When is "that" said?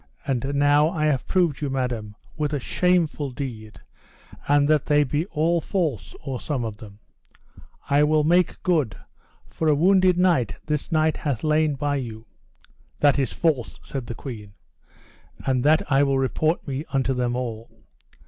4.67-4.87, 12.99-13.19, 15.63-15.83